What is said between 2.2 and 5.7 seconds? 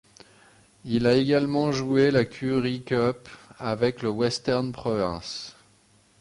Currie Cup avec le Western Province.